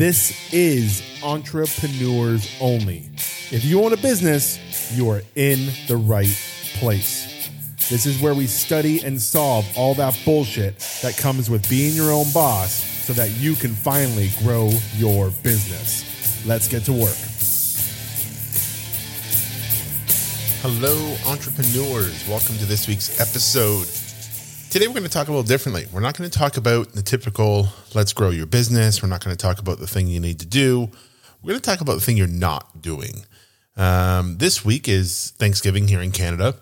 This 0.00 0.50
is 0.50 1.02
entrepreneurs 1.22 2.56
only. 2.58 3.10
If 3.50 3.66
you 3.66 3.84
own 3.84 3.92
a 3.92 3.98
business, 3.98 4.58
you 4.96 5.10
are 5.10 5.20
in 5.34 5.68
the 5.88 5.98
right 5.98 6.34
place. 6.78 7.50
This 7.90 8.06
is 8.06 8.18
where 8.18 8.34
we 8.34 8.46
study 8.46 9.04
and 9.04 9.20
solve 9.20 9.66
all 9.76 9.92
that 9.96 10.18
bullshit 10.24 10.78
that 11.02 11.18
comes 11.18 11.50
with 11.50 11.68
being 11.68 11.92
your 11.92 12.12
own 12.12 12.24
boss 12.32 12.72
so 12.72 13.12
that 13.12 13.28
you 13.32 13.54
can 13.54 13.72
finally 13.72 14.30
grow 14.42 14.70
your 14.96 15.32
business. 15.42 16.46
Let's 16.46 16.66
get 16.66 16.82
to 16.84 16.94
work. 16.94 17.18
Hello, 20.62 21.14
entrepreneurs. 21.30 22.26
Welcome 22.26 22.56
to 22.56 22.64
this 22.64 22.88
week's 22.88 23.20
episode. 23.20 23.86
Today, 24.70 24.86
we're 24.86 24.94
going 24.94 25.02
to 25.02 25.10
talk 25.10 25.26
a 25.26 25.32
little 25.32 25.42
differently. 25.42 25.86
We're 25.92 25.98
not 25.98 26.16
going 26.16 26.30
to 26.30 26.38
talk 26.38 26.56
about 26.56 26.92
the 26.92 27.02
typical 27.02 27.70
let's 27.92 28.12
grow 28.12 28.30
your 28.30 28.46
business. 28.46 29.02
We're 29.02 29.08
not 29.08 29.24
going 29.24 29.36
to 29.36 29.42
talk 29.42 29.58
about 29.58 29.80
the 29.80 29.86
thing 29.88 30.06
you 30.06 30.20
need 30.20 30.38
to 30.38 30.46
do. 30.46 30.88
We're 31.42 31.54
going 31.54 31.60
to 31.60 31.68
talk 31.68 31.80
about 31.80 31.94
the 31.94 32.00
thing 32.00 32.16
you're 32.16 32.28
not 32.28 32.80
doing. 32.80 33.26
Um, 33.76 34.38
this 34.38 34.64
week 34.64 34.88
is 34.88 35.32
Thanksgiving 35.38 35.88
here 35.88 36.00
in 36.00 36.12
Canada. 36.12 36.54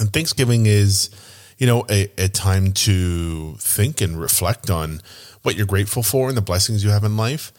And 0.00 0.12
Thanksgiving 0.12 0.66
is, 0.66 1.10
you 1.58 1.66
know, 1.68 1.86
a, 1.88 2.10
a 2.18 2.26
time 2.26 2.72
to 2.72 3.54
think 3.60 4.00
and 4.00 4.20
reflect 4.20 4.68
on 4.68 5.00
what 5.42 5.54
you're 5.54 5.64
grateful 5.64 6.02
for 6.02 6.26
and 6.26 6.36
the 6.36 6.42
blessings 6.42 6.82
you 6.82 6.90
have 6.90 7.04
in 7.04 7.16
life. 7.16 7.52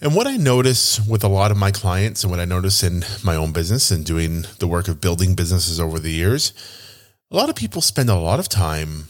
And 0.00 0.14
what 0.14 0.26
I 0.26 0.38
notice 0.38 0.98
with 1.06 1.22
a 1.24 1.28
lot 1.28 1.50
of 1.50 1.58
my 1.58 1.72
clients 1.72 2.24
and 2.24 2.30
what 2.30 2.40
I 2.40 2.46
notice 2.46 2.82
in 2.82 3.04
my 3.22 3.36
own 3.36 3.52
business 3.52 3.90
and 3.90 4.02
doing 4.02 4.46
the 4.60 4.66
work 4.66 4.88
of 4.88 4.98
building 4.98 5.34
businesses 5.34 5.78
over 5.78 5.98
the 5.98 6.10
years 6.10 6.54
a 7.30 7.36
lot 7.36 7.50
of 7.50 7.56
people 7.56 7.82
spend 7.82 8.08
a 8.08 8.14
lot 8.14 8.40
of 8.40 8.48
time 8.48 9.04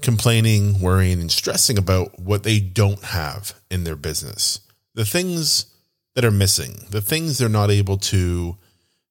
complaining, 0.00 0.80
worrying, 0.80 1.20
and 1.20 1.30
stressing 1.30 1.78
about 1.78 2.18
what 2.18 2.42
they 2.42 2.58
don't 2.58 3.02
have 3.04 3.54
in 3.70 3.84
their 3.84 3.96
business, 3.96 4.60
the 4.94 5.04
things 5.04 5.66
that 6.14 6.24
are 6.24 6.30
missing, 6.30 6.86
the 6.90 7.00
things 7.00 7.38
they're 7.38 7.48
not 7.48 7.70
able 7.70 7.96
to 7.96 8.56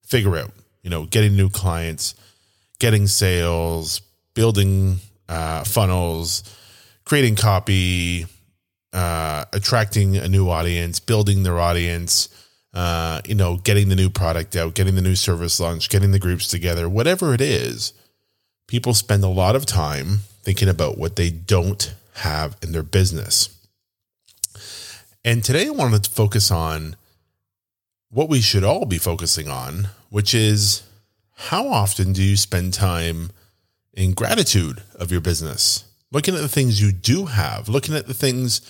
figure 0.04 0.36
out. 0.36 0.52
You 0.84 0.90
know, 0.90 1.06
getting 1.06 1.36
new 1.36 1.50
clients, 1.50 2.16
getting 2.80 3.08
sales, 3.08 4.02
building 4.34 5.00
uh, 5.28 5.64
funnels, 5.64 6.44
creating 7.06 7.36
copy, 7.36 8.26
uh, 8.92 9.46
attracting 9.54 10.18
a 10.18 10.28
new 10.28 10.50
audience, 10.50 11.00
building 11.00 11.44
their 11.44 11.60
audience, 11.60 12.30
uh, 12.74 13.22
you 13.26 13.36
know, 13.36 13.58
getting 13.58 13.90
the 13.90 13.96
new 13.96 14.10
product 14.10 14.56
out, 14.56 14.74
getting 14.74 14.96
the 14.96 15.02
new 15.02 15.16
service 15.16 15.60
launch, 15.60 15.90
getting 15.90 16.12
the 16.12 16.20
groups 16.20 16.48
together, 16.48 16.90
whatever 16.90 17.34
it 17.34 17.42
is 17.42 17.94
people 18.70 18.94
spend 18.94 19.24
a 19.24 19.28
lot 19.28 19.56
of 19.56 19.66
time 19.66 20.20
thinking 20.44 20.70
about 20.70 20.96
what 20.96 21.16
they 21.16 21.32
don't 21.32 21.96
have 22.14 22.56
in 22.62 22.72
their 22.72 22.84
business. 22.84 23.50
And 25.26 25.44
today 25.44 25.66
I 25.66 25.72
wanted 25.72 26.04
to 26.04 26.12
focus 26.12 26.52
on 26.52 26.96
what 28.12 28.30
we 28.30 28.42
should 28.42 28.64
all 28.64 28.86
be 28.86 29.00
focusing 29.00 29.50
on, 29.50 29.88
which 30.12 30.36
is 30.36 30.84
how 31.36 31.68
often 31.68 32.14
do 32.14 32.22
you 32.22 32.38
spend 32.38 32.76
time 32.76 33.32
in 33.96 34.14
gratitude 34.14 34.84
of 34.94 35.12
your 35.12 35.22
business? 35.22 35.86
Looking 36.12 36.36
at 36.36 36.42
the 36.42 36.48
things 36.48 36.80
you 36.80 36.92
do 36.92 37.26
have, 37.26 37.70
looking 37.70 37.96
at 37.96 38.06
the 38.06 38.14
things 38.14 38.62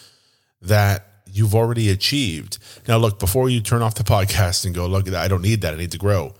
that 0.61 1.07
you've 1.29 1.55
already 1.55 1.89
achieved. 1.89 2.57
Now, 2.87 2.97
look, 2.97 3.19
before 3.19 3.49
you 3.49 3.59
turn 3.59 3.81
off 3.81 3.95
the 3.95 4.03
podcast 4.15 4.65
and 4.65 4.73
go, 4.73 4.87
look, 4.87 5.11
I 5.13 5.27
don't 5.27 5.41
need 5.41 5.59
that. 5.61 5.73
I 5.73 5.77
need 5.77 5.91
to 5.91 5.97
grow. 5.97 6.33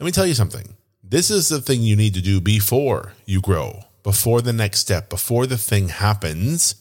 Let 0.00 0.06
me 0.06 0.12
tell 0.12 0.26
you 0.26 0.34
something. 0.34 0.75
This 1.08 1.30
is 1.30 1.48
the 1.48 1.60
thing 1.60 1.82
you 1.82 1.94
need 1.94 2.14
to 2.14 2.20
do 2.20 2.40
before 2.40 3.12
you 3.26 3.40
grow, 3.40 3.84
before 4.02 4.42
the 4.42 4.52
next 4.52 4.80
step, 4.80 5.08
before 5.08 5.46
the 5.46 5.56
thing 5.56 5.88
happens 5.88 6.74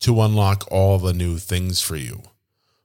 to 0.00 0.20
unlock 0.20 0.66
all 0.68 0.98
the 0.98 1.12
new 1.12 1.38
things 1.38 1.80
for 1.80 1.94
you. 1.94 2.22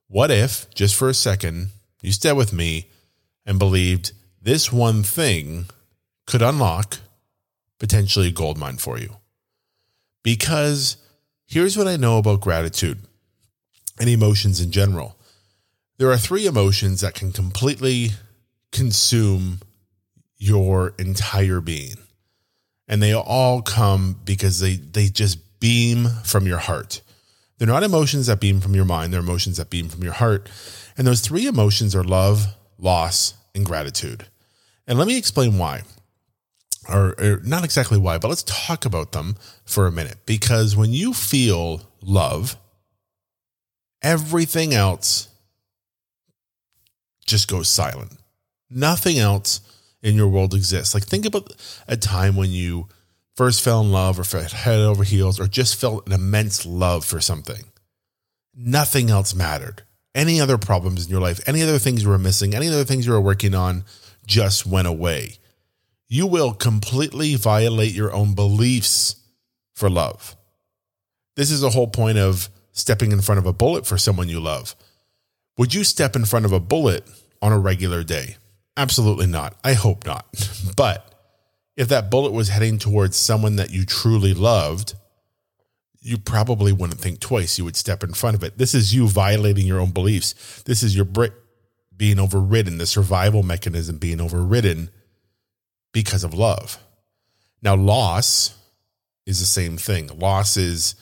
What 0.07 0.29
if, 0.29 0.69
just 0.75 0.95
for 0.95 1.09
a 1.09 1.16
second, 1.16 1.69
you 2.03 2.11
stay 2.11 2.31
with 2.31 2.53
me 2.53 2.91
and 3.43 3.57
believed 3.57 4.11
this 4.39 4.71
one 4.71 5.01
thing 5.01 5.66
could 6.27 6.43
unlock 6.43 7.00
potentially 7.79 8.27
a 8.27 8.31
gold 8.31 8.59
mine 8.59 8.77
for 8.77 9.00
you? 9.00 9.16
Because 10.22 10.97
here's 11.47 11.75
what 11.75 11.88
I 11.88 11.97
know 11.97 12.19
about 12.19 12.41
gratitude 12.41 13.00
and 14.00 14.07
emotions 14.07 14.62
in 14.62 14.69
general. 14.69 15.17
There 15.97 16.12
are 16.12 16.17
three 16.17 16.45
emotions 16.45 17.01
that 17.01 17.16
can 17.16 17.31
completely 17.31 18.12
consume 18.72 19.62
your 20.45 20.94
entire 21.00 21.59
being. 21.59 21.95
And 22.88 23.01
they 23.01 23.13
all 23.13 23.61
come 23.61 24.19
because 24.23 24.59
they 24.59 24.75
they 24.75 25.07
just 25.07 25.59
beam 25.59 26.07
from 26.23 26.45
your 26.45 26.59
heart. 26.59 27.01
They're 27.57 27.67
not 27.67 27.83
emotions 27.83 28.28
that 28.28 28.39
beam 28.39 28.59
from 28.59 28.75
your 28.75 28.85
mind, 28.85 29.11
they're 29.11 29.22
emotions 29.22 29.57
that 29.57 29.69
beam 29.69 29.89
from 29.89 30.03
your 30.03 30.13
heart. 30.13 30.50
And 30.97 31.07
those 31.07 31.22
three 31.22 31.47
emotions 31.47 31.95
are 31.95 32.03
love, 32.03 32.45
loss, 32.78 33.33
and 33.56 33.66
gratitude. 33.66 34.28
And 34.88 35.00
let 35.00 35.07
me 35.07 35.17
explain 35.17 35.57
why. 35.57 35.81
Or, 36.88 37.16
or, 37.19 37.41
not 37.44 37.63
exactly 37.63 37.97
why, 37.97 38.19
but 38.19 38.27
let's 38.27 38.44
talk 38.44 38.85
about 38.85 39.12
them 39.12 39.35
for 39.66 39.88
a 39.88 39.91
minute. 39.91 40.17
Because 40.27 40.75
when 40.75 40.94
you 40.94 41.13
feel 41.13 41.81
love, 42.01 42.56
everything 44.03 44.73
else 44.73 45.29
just 47.25 47.50
goes 47.50 47.67
silent. 47.67 48.12
Nothing 48.69 49.17
else 49.17 49.62
in 50.05 50.16
your 50.16 50.27
world 50.27 50.53
exists. 50.53 50.93
Like 50.93 51.03
think 51.03 51.25
about 51.25 51.51
a 51.88 51.97
time 51.97 52.35
when 52.35 52.51
you 52.51 52.88
first 53.35 53.63
fell 53.63 53.81
in 53.81 53.91
love 53.91 54.19
or 54.19 54.23
felt 54.23 54.51
head 54.51 54.79
over 54.79 55.03
heels 55.03 55.39
or 55.39 55.47
just 55.47 55.75
felt 55.75 56.05
an 56.05 56.13
immense 56.13 56.63
love 56.63 57.03
for 57.03 57.19
something. 57.19 57.66
Nothing 58.53 59.09
else 59.09 59.33
mattered. 59.33 59.81
Any 60.13 60.39
other 60.39 60.59
problems 60.59 61.05
in 61.05 61.11
your 61.11 61.19
life, 61.19 61.41
any 61.47 61.63
other 61.63 61.79
things 61.79 62.03
you 62.03 62.09
were 62.09 62.19
missing, 62.19 62.53
any 62.53 62.67
other 62.67 62.85
things 62.85 63.07
you 63.07 63.13
were 63.13 63.19
working 63.19 63.55
on 63.55 63.83
just 64.27 64.65
went 64.65 64.88
away. 64.88 65.38
You 66.07 66.27
will 66.27 66.53
completely 66.53 67.33
violate 67.33 67.91
your 67.91 68.13
own 68.13 68.35
beliefs 68.35 69.15
for 69.73 69.89
love. 69.89 70.38
This 71.35 71.49
is 71.49 71.61
the 71.61 71.71
whole 71.71 71.88
point 71.88 72.19
of 72.19 72.47
stepping 72.71 73.11
in 73.11 73.21
front 73.21 73.39
of 73.39 73.47
a 73.47 73.53
bullet 73.53 73.88
for 73.88 73.97
someone 73.97 74.29
you 74.29 74.39
love. 74.39 74.75
Would 75.57 75.73
you 75.73 75.83
step 75.83 76.15
in 76.15 76.25
front 76.25 76.45
of 76.45 76.51
a 76.51 76.59
bullet 76.59 77.05
on 77.41 77.51
a 77.51 77.59
regular 77.59 78.03
day? 78.03 78.38
Absolutely 78.78 79.28
not. 79.28 79.56
I 79.63 79.74
hope 79.74 80.06
not. 80.06 80.25
But 80.75 81.13
if 81.78 81.88
that 81.90 82.09
bullet 82.09 82.31
was 82.31 82.50
heading 82.50 82.80
towards 82.80 83.16
someone 83.16 83.56
that 83.58 83.69
you 83.69 83.86
truly 83.86 84.34
loved, 84.34 84.96
you 86.02 86.18
probably 86.18 86.72
wouldn't 86.72 87.00
think 87.00 87.19
twice. 87.19 87.58
You 87.58 87.66
would 87.66 87.75
step 87.75 88.03
in 88.03 88.13
front 88.13 88.36
of 88.36 88.44
it. 88.44 88.58
This 88.58 88.74
is 88.74 88.94
you 88.94 89.08
violating 89.08 89.66
your 89.66 89.80
own 89.80 89.91
beliefs. 89.91 90.63
This 90.63 90.84
is 90.84 90.96
your 90.96 91.06
brick 91.06 91.34
being 91.96 92.19
overridden, 92.19 92.78
the 92.78 92.86
survival 92.86 93.41
mechanism 93.41 93.97
being 93.97 94.19
overridden 94.19 94.90
because 95.94 96.24
of 96.24 96.34
love. 96.34 96.78
Now, 97.62 97.75
loss 97.75 98.57
is 99.25 99.40
the 99.40 99.46
same 99.46 99.78
thing. 99.78 100.07
Loss 100.19 100.57
is 100.57 100.96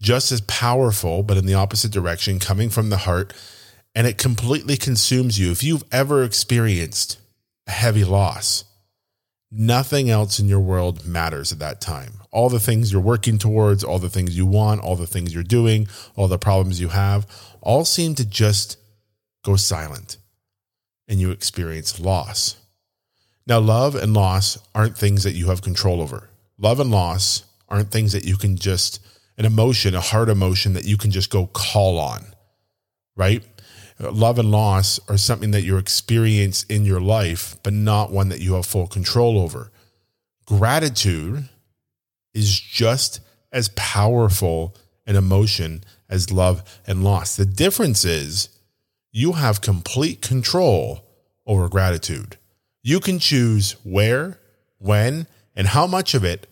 just 0.00 0.30
as 0.30 0.40
powerful, 0.42 1.22
but 1.22 1.36
in 1.36 1.46
the 1.46 1.54
opposite 1.54 1.90
direction, 1.90 2.38
coming 2.38 2.70
from 2.70 2.90
the 2.90 2.98
heart 2.98 3.32
and 3.98 4.06
it 4.06 4.16
completely 4.16 4.76
consumes 4.76 5.40
you. 5.40 5.50
If 5.50 5.64
you've 5.64 5.82
ever 5.90 6.22
experienced 6.22 7.18
a 7.66 7.72
heavy 7.72 8.04
loss, 8.04 8.62
nothing 9.50 10.08
else 10.08 10.38
in 10.38 10.46
your 10.46 10.60
world 10.60 11.04
matters 11.04 11.50
at 11.50 11.58
that 11.58 11.80
time. 11.80 12.20
All 12.30 12.48
the 12.48 12.60
things 12.60 12.92
you're 12.92 13.00
working 13.00 13.38
towards, 13.38 13.82
all 13.82 13.98
the 13.98 14.08
things 14.08 14.36
you 14.36 14.46
want, 14.46 14.82
all 14.82 14.94
the 14.94 15.08
things 15.08 15.34
you're 15.34 15.42
doing, 15.42 15.88
all 16.14 16.28
the 16.28 16.38
problems 16.38 16.80
you 16.80 16.90
have, 16.90 17.26
all 17.60 17.84
seem 17.84 18.14
to 18.14 18.24
just 18.24 18.78
go 19.44 19.56
silent 19.56 20.18
and 21.08 21.18
you 21.18 21.32
experience 21.32 21.98
loss. 21.98 22.56
Now, 23.48 23.58
love 23.58 23.96
and 23.96 24.14
loss 24.14 24.58
aren't 24.76 24.96
things 24.96 25.24
that 25.24 25.34
you 25.34 25.48
have 25.48 25.60
control 25.60 26.00
over. 26.00 26.30
Love 26.56 26.78
and 26.78 26.92
loss 26.92 27.42
aren't 27.68 27.90
things 27.90 28.12
that 28.12 28.24
you 28.24 28.36
can 28.36 28.58
just, 28.58 29.04
an 29.36 29.44
emotion, 29.44 29.96
a 29.96 30.00
hard 30.00 30.28
emotion 30.28 30.74
that 30.74 30.84
you 30.84 30.96
can 30.96 31.10
just 31.10 31.30
go 31.30 31.48
call 31.48 31.98
on, 31.98 32.26
right? 33.16 33.42
Love 34.00 34.38
and 34.38 34.50
loss 34.50 35.00
are 35.08 35.16
something 35.16 35.50
that 35.50 35.62
you 35.62 35.76
experience 35.76 36.62
in 36.64 36.84
your 36.84 37.00
life, 37.00 37.56
but 37.62 37.72
not 37.72 38.12
one 38.12 38.28
that 38.28 38.40
you 38.40 38.54
have 38.54 38.66
full 38.66 38.86
control 38.86 39.38
over. 39.38 39.70
Gratitude 40.46 41.48
is 42.34 42.58
just 42.58 43.20
as 43.52 43.70
powerful 43.70 44.76
an 45.06 45.16
emotion 45.16 45.82
as 46.08 46.30
love 46.30 46.62
and 46.86 47.02
loss. 47.02 47.36
The 47.36 47.46
difference 47.46 48.04
is 48.04 48.48
you 49.10 49.32
have 49.32 49.60
complete 49.60 50.20
control 50.22 51.04
over 51.46 51.68
gratitude. 51.68 52.36
You 52.82 53.00
can 53.00 53.18
choose 53.18 53.72
where, 53.82 54.38
when, 54.78 55.26
and 55.56 55.66
how 55.66 55.86
much 55.86 56.14
of 56.14 56.24
it 56.24 56.46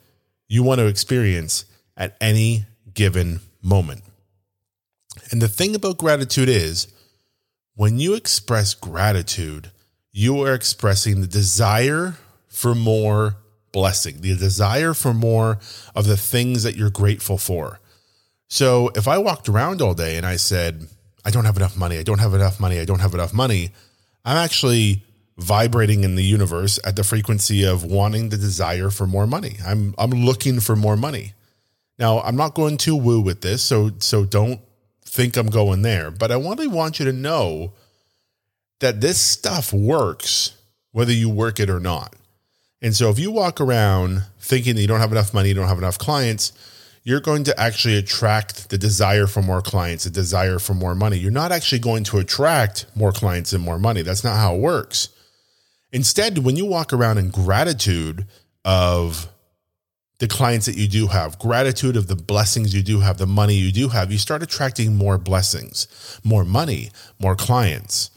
you 0.49 0.63
want 0.63 0.81
to 0.81 0.87
experience 0.87 1.65
at 1.97 2.17
any 2.21 2.65
given 2.93 3.41
moment. 3.63 4.03
And 5.31 5.41
the 5.41 5.49
thing 5.49 5.75
about 5.75 5.99
gratitude 5.99 6.49
is 6.49 6.89
when 7.77 8.01
you 8.01 8.15
express 8.15 8.75
gratitude, 8.75 9.71
you 10.11 10.43
are 10.43 10.55
expressing 10.55 11.21
the 11.21 11.27
desire 11.27 12.17
for 12.49 12.75
more 12.75 13.37
blessing, 13.71 14.23
the 14.23 14.35
desire 14.35 14.95
for 14.95 15.13
more 15.13 15.59
of 15.95 16.07
the 16.07 16.17
things 16.17 16.63
that 16.63 16.75
you're 16.75 16.91
grateful 16.91 17.37
for. 17.37 17.79
So 18.49 18.91
if 18.95 19.07
I 19.07 19.19
walked 19.19 19.49
around 19.49 19.83
all 19.83 19.93
day 19.93 20.17
and 20.17 20.25
I 20.25 20.37
said, 20.37 20.89
I 21.25 21.31
don't 21.31 21.45
have 21.45 21.57
enough 21.57 21.77
money, 21.77 21.99
I 21.99 22.03
don't 22.03 22.19
have 22.19 22.33
enough 22.33 22.59
money, 22.59 22.81
I 22.81 22.87
don't 22.87 23.01
have 23.01 23.13
enough 23.13 23.35
money, 23.35 23.71
I'm 24.25 24.39
actually 24.39 25.05
vibrating 25.37 26.03
in 26.03 26.15
the 26.15 26.25
universe 26.25 26.81
at 26.83 26.97
the 26.97 27.05
frequency 27.05 27.65
of 27.65 27.85
wanting 27.85 28.31
the 28.31 28.39
desire 28.39 28.89
for 28.89 29.07
more 29.07 29.27
money. 29.27 29.57
I'm 29.65 29.95
I'm 29.99 30.11
looking 30.11 30.61
for 30.61 30.75
more 30.77 30.97
money. 30.97 31.35
Now, 31.99 32.21
I'm 32.21 32.37
not 32.37 32.55
going 32.55 32.79
to 32.79 32.97
woo 32.97 33.21
with 33.21 33.43
this, 33.43 33.63
so 33.63 33.91
so 33.99 34.25
don't 34.25 34.61
think 35.17 35.37
I'm 35.37 35.49
going 35.49 35.81
there, 35.83 36.11
but 36.11 36.31
I 36.31 36.35
really 36.35 36.69
want 36.69 36.99
you 36.99 37.07
to 37.07 37.13
know 37.13 37.73
that 38.81 39.01
this 39.01 39.19
stuff 39.19 39.73
works 39.73 40.53
whether 40.93 41.13
you 41.13 41.29
work 41.29 41.59
it 41.59 41.71
or 41.71 41.81
not. 41.81 42.15
And 42.83 42.95
so 42.95 43.11
if 43.11 43.19
you 43.19 43.31
walk 43.31 43.61
around 43.61 44.23
thinking 44.39 44.75
that 44.75 44.81
you 44.81 44.87
don't 44.87 45.01
have 45.01 45.13
enough 45.13 45.33
money, 45.35 45.49
you 45.49 45.55
don't 45.55 45.69
have 45.69 45.79
enough 45.79 45.99
clients, 45.99 46.53
you're 47.03 47.21
going 47.21 47.45
to 47.45 47.59
actually 47.59 47.97
attract 47.97 48.69
the 48.69 48.79
desire 48.79 49.27
for 49.27 49.41
more 49.41 49.63
clients, 49.63 50.05
the 50.05 50.11
desire 50.11 50.59
for 50.59 50.75
more 50.75 50.95
money. 50.95 51.17
You're 51.17 51.31
not 51.31 51.53
actually 51.53 51.79
going 51.79 52.05
to 52.05 52.19
attract 52.19 52.87
more 52.95 53.13
clients 53.13 53.53
and 53.53 53.63
more 53.65 53.79
money. 53.79 54.03
That's 54.03 54.25
not 54.25 54.37
how 54.37 54.55
it 54.55 54.61
works. 54.61 55.09
Instead, 55.93 56.39
when 56.39 56.57
you 56.57 56.67
walk 56.67 56.93
around 56.93 57.19
in 57.19 57.31
gratitude 57.31 58.27
of 58.65 59.29
the 60.19 60.29
clients 60.29 60.67
that 60.67 60.77
you 60.77 60.89
do 60.89 61.09
have, 61.09 61.39
gratitude 61.39 61.97
of 61.97 62.07
the 62.07 62.17
blessings 62.17 62.75
you 62.75 62.83
do 62.83 63.01
have, 63.01 63.19
the 63.19 63.27
money 63.27 63.55
you 63.55 63.71
do 63.71 63.89
have, 63.89 64.11
you 64.11 64.19
start 64.19 64.43
attracting 64.43 64.97
more 64.97 65.19
blessings, 65.19 66.21
more 66.25 66.45
money, 66.45 66.91
more 67.19 67.37
clients. 67.37 68.11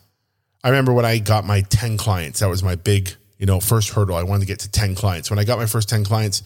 I 0.64 0.70
remember 0.70 0.94
when 0.94 1.06
I 1.06 1.18
got 1.20 1.46
my 1.46 1.62
10 1.62 1.98
clients, 1.98 2.40
that 2.40 2.50
was 2.50 2.64
my 2.64 2.76
big, 2.76 3.12
you 3.38 3.46
know, 3.46 3.60
first 3.60 3.90
hurdle. 3.90 4.16
I 4.16 4.24
wanted 4.24 4.42
to 4.42 4.48
get 4.48 4.60
to 4.60 4.72
10 4.72 4.96
clients. 4.96 5.30
When 5.30 5.40
I 5.40 5.44
got 5.44 5.58
my 5.58 5.66
first 5.66 5.90
10 5.90 6.06
clients, 6.06 6.44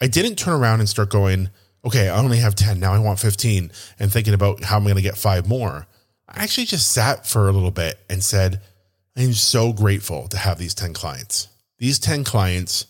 I 0.00 0.08
didn't 0.08 0.36
turn 0.36 0.54
around 0.54 0.80
and 0.80 0.88
start 0.88 1.10
going, 1.10 1.50
okay, 1.84 2.08
I 2.08 2.18
only 2.18 2.38
have 2.38 2.54
10. 2.54 2.80
Now 2.80 2.92
I 2.92 2.98
want 2.98 3.20
15 3.20 3.70
and 3.98 4.12
thinking 4.12 4.34
about 4.34 4.64
how 4.64 4.76
I'm 4.76 4.84
going 4.84 4.96
to 4.96 5.02
get 5.02 5.16
five 5.16 5.48
more. 5.48 5.86
I 6.28 6.42
actually 6.42 6.66
just 6.66 6.92
sat 6.92 7.26
for 7.26 7.48
a 7.48 7.52
little 7.52 7.70
bit 7.70 8.00
and 8.08 8.22
said, 8.22 8.60
I'm 9.16 9.32
so 9.32 9.72
grateful 9.72 10.28
to 10.28 10.38
have 10.38 10.58
these 10.58 10.74
10 10.74 10.92
clients. 10.92 11.48
These 11.78 11.98
10 11.98 12.24
clients 12.24 12.86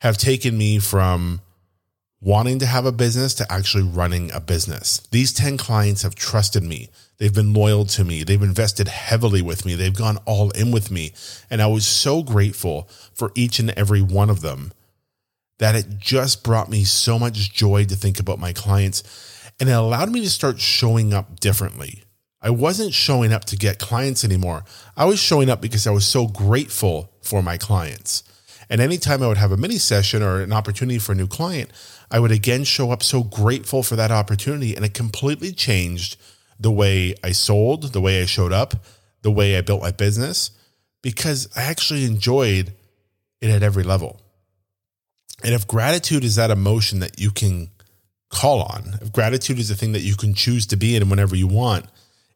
have 0.00 0.16
taken 0.16 0.56
me 0.56 0.78
from 0.78 1.40
wanting 2.20 2.58
to 2.58 2.66
have 2.66 2.84
a 2.84 2.92
business 2.92 3.34
to 3.34 3.50
actually 3.50 3.82
running 3.82 4.30
a 4.32 4.40
business. 4.40 4.98
These 5.10 5.32
10 5.32 5.56
clients 5.56 6.02
have 6.02 6.14
trusted 6.14 6.62
me. 6.62 6.90
They've 7.18 7.34
been 7.34 7.54
loyal 7.54 7.84
to 7.86 8.04
me. 8.04 8.22
They've 8.24 8.42
invested 8.42 8.88
heavily 8.88 9.42
with 9.42 9.64
me. 9.64 9.74
They've 9.74 9.94
gone 9.94 10.18
all 10.26 10.50
in 10.50 10.70
with 10.70 10.90
me. 10.90 11.12
And 11.50 11.62
I 11.62 11.66
was 11.66 11.86
so 11.86 12.22
grateful 12.22 12.88
for 13.14 13.32
each 13.34 13.58
and 13.58 13.70
every 13.70 14.02
one 14.02 14.30
of 14.30 14.42
them 14.42 14.72
that 15.58 15.74
it 15.74 15.98
just 15.98 16.42
brought 16.42 16.70
me 16.70 16.84
so 16.84 17.18
much 17.18 17.52
joy 17.52 17.84
to 17.84 17.94
think 17.94 18.18
about 18.18 18.38
my 18.38 18.52
clients. 18.52 19.02
And 19.58 19.68
it 19.68 19.72
allowed 19.72 20.10
me 20.10 20.22
to 20.22 20.30
start 20.30 20.60
showing 20.60 21.12
up 21.12 21.40
differently. 21.40 22.02
I 22.42 22.48
wasn't 22.48 22.94
showing 22.94 23.32
up 23.32 23.44
to 23.46 23.56
get 23.56 23.78
clients 23.78 24.24
anymore. 24.24 24.64
I 24.96 25.04
was 25.04 25.20
showing 25.20 25.50
up 25.50 25.60
because 25.60 25.86
I 25.86 25.90
was 25.90 26.06
so 26.06 26.26
grateful 26.26 27.12
for 27.22 27.42
my 27.42 27.58
clients. 27.58 28.24
And 28.70 28.80
anytime 28.80 29.22
I 29.22 29.26
would 29.26 29.36
have 29.36 29.50
a 29.50 29.56
mini 29.56 29.78
session 29.78 30.22
or 30.22 30.40
an 30.40 30.52
opportunity 30.52 30.98
for 30.98 31.12
a 31.12 31.16
new 31.16 31.26
client, 31.26 31.70
I 32.10 32.20
would 32.20 32.30
again 32.30 32.62
show 32.62 32.92
up 32.92 33.02
so 33.02 33.24
grateful 33.24 33.82
for 33.82 33.96
that 33.96 34.12
opportunity. 34.12 34.76
And 34.76 34.84
it 34.84 34.94
completely 34.94 35.52
changed 35.52 36.16
the 36.58 36.70
way 36.70 37.14
I 37.24 37.32
sold, 37.32 37.92
the 37.92 38.00
way 38.00 38.22
I 38.22 38.26
showed 38.26 38.52
up, 38.52 38.74
the 39.22 39.30
way 39.30 39.58
I 39.58 39.60
built 39.60 39.82
my 39.82 39.90
business, 39.90 40.52
because 41.02 41.48
I 41.56 41.62
actually 41.62 42.04
enjoyed 42.04 42.72
it 43.40 43.50
at 43.50 43.62
every 43.62 43.82
level. 43.82 44.20
And 45.42 45.54
if 45.54 45.66
gratitude 45.66 46.22
is 46.22 46.36
that 46.36 46.50
emotion 46.50 47.00
that 47.00 47.18
you 47.18 47.30
can 47.30 47.70
call 48.28 48.62
on, 48.62 48.98
if 49.00 49.12
gratitude 49.12 49.58
is 49.58 49.70
a 49.70 49.74
thing 49.74 49.92
that 49.92 50.02
you 50.02 50.14
can 50.14 50.34
choose 50.34 50.66
to 50.66 50.76
be 50.76 50.94
in 50.94 51.08
whenever 51.08 51.34
you 51.34 51.48
want, 51.48 51.86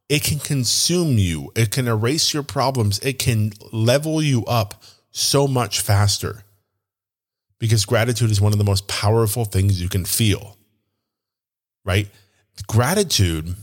it 0.09 0.25
can 0.25 0.39
consume 0.39 1.19
you. 1.19 1.53
It 1.55 1.71
can 1.71 1.87
erase 1.87 2.35
your 2.35 2.43
problems. 2.43 2.99
It 3.01 3.19
can 3.19 3.53
level 3.73 4.23
you 4.23 4.45
up 4.47 4.83
so 5.15 5.47
much 5.47 5.81
faster 5.81 6.43
because 7.59 7.87
gratitude 7.87 8.31
is 8.31 8.41
one 8.41 8.53
of 8.53 8.59
the 8.59 8.65
most 8.65 8.89
powerful 8.89 9.45
things 9.45 9.81
you 9.81 9.89
can 9.89 10.05
feel, 10.05 10.59
right? 11.85 12.09
Gratitude 12.67 13.55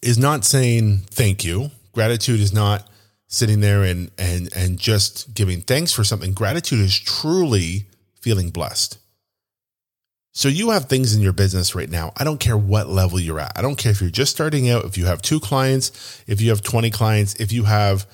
is 0.00 0.18
not 0.18 0.44
saying 0.44 0.98
thank 1.10 1.44
you. 1.44 1.70
Gratitude 1.92 2.40
is 2.40 2.52
not 2.52 2.88
sitting 3.26 3.60
there 3.60 3.82
and, 3.82 4.10
and, 4.18 4.48
and 4.56 4.78
just 4.78 5.34
giving 5.34 5.60
thanks 5.60 5.92
for 5.92 6.04
something. 6.04 6.32
Gratitude 6.32 6.80
is 6.80 6.96
truly 6.96 7.86
feeling 8.20 8.50
blessed. 8.50 8.98
So 10.32 10.48
you 10.48 10.70
have 10.70 10.84
things 10.84 11.14
in 11.14 11.22
your 11.22 11.32
business 11.32 11.74
right 11.74 11.90
now. 11.90 12.12
I 12.16 12.22
don't 12.22 12.38
care 12.38 12.58
what 12.58 12.88
level 12.88 13.18
you're 13.18 13.40
at. 13.40 13.52
I 13.56 13.62
don't 13.62 13.76
care 13.76 13.90
if 13.90 14.00
you're 14.00 14.10
just 14.10 14.32
starting 14.32 14.70
out, 14.70 14.84
if 14.84 14.96
you 14.96 15.06
have 15.06 15.22
two 15.22 15.40
clients, 15.40 16.22
if 16.26 16.40
you 16.40 16.50
have 16.50 16.62
20 16.62 16.90
clients, 16.90 17.34
if 17.36 17.52
you 17.52 17.64
have 17.64 18.06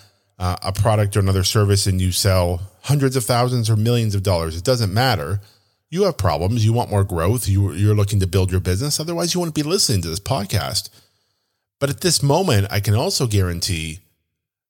uh, 0.43 0.57
a 0.61 0.73
product 0.73 1.17
or 1.17 1.21
another 1.21 1.45
service 1.45 1.87
and 1.87 2.01
you 2.01 2.11
sell 2.11 2.61
hundreds 2.83 3.15
of 3.15 3.25
thousands 3.25 3.71
or 3.71 3.77
millions 3.77 4.17
of 4.17 4.25
dollars. 4.25 4.57
It 4.57 4.65
doesn't 4.65 4.93
matter. 4.93 5.41
You 5.89 6.03
have 6.03 6.19
problems. 6.19 6.65
You 6.65 6.73
want 6.73 6.91
more 6.91 7.05
growth. 7.05 7.47
You, 7.47 7.71
you're 7.75 7.95
looking 7.95 8.19
to 8.19 8.27
build 8.27 8.51
your 8.51 8.61
business. 8.61 8.99
Otherwise, 8.99 9.33
you 9.33 9.41
wouldn't 9.41 9.55
be 9.55 9.63
listening 9.63 10.03
to 10.03 10.09
this 10.09 10.19
podcast. 10.19 10.91
But 11.79 11.91
at 11.91 12.01
this 12.01 12.25
moment, 12.25 12.67
I 12.73 12.81
can 12.81 12.95
also 12.95 13.29
guarantee 13.29 14.01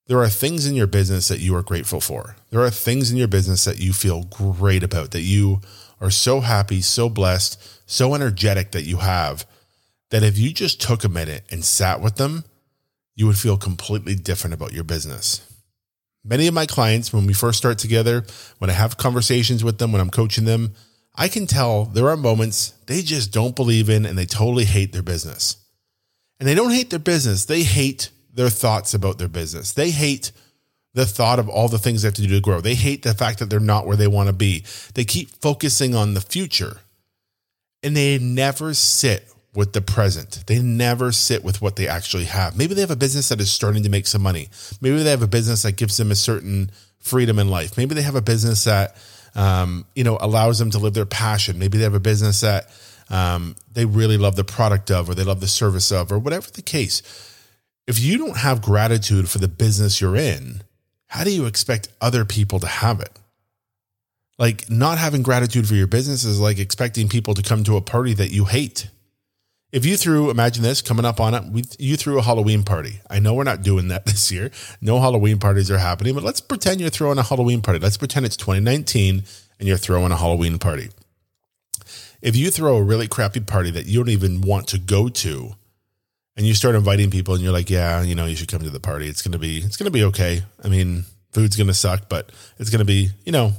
there 0.09 0.19
are 0.19 0.29
things 0.29 0.67
in 0.67 0.75
your 0.75 0.87
business 0.87 1.29
that 1.29 1.41
you 1.41 1.57
are 1.57 1.63
grateful 1.63 2.03
for. 2.03 2.37
There 2.51 2.61
are 2.61 2.71
things 2.71 3.11
in 3.11 3.17
your 3.17 3.29
business 3.29 3.65
that 3.65 3.81
you 3.81 3.95
feel 3.95 4.25
great 4.25 4.83
about, 4.83 5.13
that 5.13 5.23
you 5.23 5.63
are 6.03 6.11
so 6.11 6.41
happy, 6.41 6.83
so 6.83 7.09
blessed, 7.09 7.59
so 7.87 8.15
energetic 8.15 8.73
that 8.73 8.85
you 8.85 8.99
have 8.99 9.47
that 10.11 10.23
if 10.23 10.37
you 10.37 10.53
just 10.53 10.83
took 10.83 11.03
a 11.03 11.09
minute 11.09 11.45
and 11.51 11.65
sat 11.65 12.03
with 12.03 12.17
them, 12.17 12.45
you 13.15 13.27
would 13.27 13.39
feel 13.39 13.57
completely 13.57 14.15
different 14.15 14.53
about 14.53 14.75
your 14.75 14.85
business. 14.85 15.49
Many 16.25 16.47
of 16.47 16.55
my 16.55 16.67
clients, 16.67 17.13
when 17.13 17.27
we 17.27 17.33
first 17.33 17.59
start 17.59 17.79
together, 17.79 18.25
when 18.59 18.71
I 18.71 18.75
have 18.75 18.97
conversations 18.97 19.65
with 19.65 19.79
them, 19.79 19.91
when 19.91 20.01
I'm 20.01 20.11
coaching 20.11 20.45
them, 20.45 20.75
I 21.15 21.29
can 21.29 21.47
tell 21.47 21.85
there 21.85 22.09
are 22.09 22.17
moments 22.17 22.75
they 22.87 23.03
just 23.03 23.33
don't 23.33 23.57
believe 23.57 23.91
in 23.91 24.07
and 24.07 24.17
they 24.17 24.27
totally 24.27 24.65
hate 24.65 24.93
their 24.93 25.03
business. 25.03 25.57
And 26.39 26.49
they 26.49 26.55
don't 26.55 26.71
hate 26.71 26.91
their 26.91 26.99
business, 26.99 27.45
they 27.45 27.63
hate 27.63 28.11
their 28.33 28.51
thoughts 28.51 28.95
about 28.95 29.19
their 29.19 29.29
business. 29.29 29.73
They 29.73 29.91
hate 29.91 30.33
the 30.95 31.07
thought 31.07 31.39
of 31.39 31.49
all 31.49 31.69
the 31.69 31.79
things 31.79 32.03
they 32.03 32.09
have 32.09 32.15
to 32.15 32.23
do 32.23 32.29
to 32.29 32.41
grow. 32.41 32.61
They 32.61 32.75
hate 32.75 33.03
the 33.03 33.15
fact 33.15 33.39
that 33.39 33.51
they're 33.51 33.61
not 33.61 33.87
where 33.87 33.97
they 33.97 34.07
want 34.07 34.29
to 34.29 34.33
be. 34.33 34.65
They 34.95 35.05
keep 35.05 35.31
focusing 35.31 35.95
on 35.95 36.15
the 36.15 36.21
future 36.21 36.79
and 37.83 37.97
they 37.97 38.19
never 38.19 38.75
sit 38.75 39.32
with 39.55 39.73
the 39.73 39.83
present. 39.83 40.45
They 40.47 40.61
never 40.61 41.13
sit 41.13 41.45
with 41.45 41.61
what 41.61 41.77
they 41.77 41.87
actually 41.87 42.25
have. 42.25 42.57
Maybe 42.57 42.75
they 42.75 42.81
have 42.81 42.91
a 42.91 42.97
business 42.97 43.29
that 43.29 43.41
is 43.41 43.51
starting 43.51 43.83
to 43.83 43.91
make 43.91 44.07
some 44.07 44.23
money. 44.23 44.49
Maybe 44.81 45.03
they 45.03 45.11
have 45.11 45.23
a 45.23 45.27
business 45.27 45.63
that 45.63 45.77
gives 45.77 45.97
them 45.97 46.11
a 46.11 46.15
certain 46.15 46.71
freedom 47.01 47.39
in 47.39 47.49
life. 47.49 47.77
Maybe 47.77 47.95
they 47.95 48.03
have 48.03 48.15
a 48.15 48.23
business 48.23 48.65
that 48.65 48.97
um, 49.35 49.85
you 49.95 50.05
know 50.05 50.19
allows 50.21 50.59
them 50.59 50.71
to 50.71 50.79
live 50.79 50.95
their 50.95 51.07
passion. 51.07 51.59
Maybe 51.59 51.79
they 51.79 51.85
have 51.85 51.95
a 51.95 52.01
business 52.01 52.41
that 52.41 52.69
um, 53.11 53.57
they 53.73 53.85
really 53.85 54.17
love 54.17 54.37
the 54.37 54.45
product 54.45 54.91
of, 54.91 55.09
or 55.09 55.15
they 55.15 55.25
love 55.25 55.41
the 55.41 55.49
service 55.49 55.93
of, 55.93 56.11
or 56.11 56.19
whatever 56.19 56.51
the 56.51 56.63
case. 56.63 57.03
If 57.87 58.01
you 58.01 58.17
don't 58.17 58.37
have 58.39 58.63
gratitude 58.63 59.29
for 59.29 59.39
the 59.39 59.49
business 59.49 60.01
you're 60.01 60.17
in, 60.17 60.63
how 61.09 61.25
do 61.25 61.31
you 61.31 61.45
expect 61.47 61.89
other 62.01 62.25
people 62.25 62.61
to 62.61 62.67
have 62.67 63.01
it? 63.01 63.11
Like 64.39 64.71
not 64.71 64.99
having 64.99 65.23
gratitude 65.23 65.69
for 65.69 65.75
your 65.75 65.87
business 65.87 66.25
is 66.25 66.41
like 66.41 66.59
expecting 66.59 67.09
people 67.09 67.35
to 67.35 67.43
come 67.43 67.65
to 67.65 67.77
a 67.77 67.83
party 67.83 68.15
that 68.15 68.31
you 68.31 68.47
hate. 68.47 68.89
If 69.73 69.87
you 69.87 69.97
threw, 69.97 70.31
imagine 70.31 70.63
this 70.63 70.83
coming 70.83 71.07
up 71.07 71.19
on 71.19 71.33
it, 71.33 71.45
we, 71.51 71.65
you 71.79 71.97
threw 71.97 72.19
a 72.19 72.23
Halloween 72.23 72.63
party. 72.63 73.01
I 73.09 73.19
know 73.19 73.33
we're 73.33 73.45
not 73.45 73.63
doing 73.63 73.89
that 73.89 74.05
this 74.07 74.31
year. 74.31 74.51
No 74.81 75.01
Halloween 75.01 75.39
parties 75.39 75.71
are 75.71 75.79
happening, 75.79 76.15
but 76.15 76.23
let's 76.23 76.41
pretend 76.41 76.81
you're 76.81 76.91
throwing 76.91 77.19
a 77.19 77.23
Halloween 77.23 77.63
party. 77.63 77.79
Let's 77.79 77.97
pretend 77.97 78.27
it's 78.27 78.37
2019 78.37 79.25
and 79.59 79.69
you're 79.69 79.79
throwing 79.79 80.13
a 80.13 80.17
Halloween 80.17 80.59
party. 80.59 80.91
If 82.21 82.37
you 82.37 82.51
throw 82.51 82.77
a 82.77 82.83
really 82.83 83.09
crappy 83.09 83.41
party 83.41 83.71
that 83.71 83.87
you 83.87 83.99
don't 83.99 84.11
even 84.11 84.43
want 84.43 84.69
to 84.69 84.79
go 84.79 85.09
to, 85.09 85.55
and 86.37 86.47
you 86.47 86.55
start 86.55 86.75
inviting 86.75 87.11
people, 87.11 87.35
and 87.35 87.43
you're 87.43 87.53
like, 87.53 87.69
"Yeah, 87.69 88.01
you 88.03 88.15
know, 88.15 88.25
you 88.25 88.37
should 88.37 88.49
come 88.49 88.63
to 88.63 88.71
the 88.71 88.81
party. 88.81 89.07
It's 89.07 89.21
gonna 89.21 89.39
be, 89.39 89.59
it's 89.59 89.77
gonna 89.77 89.91
be 89.91 90.05
okay. 90.05 90.43
I 90.65 90.69
mean, 90.69 91.05
food's 91.33 91.57
gonna 91.57 91.75
suck, 91.75 92.09
but 92.09 92.31
it's 92.59 92.71
gonna 92.71 92.85
be, 92.87 93.11
you 93.25 93.33
know, 93.33 93.53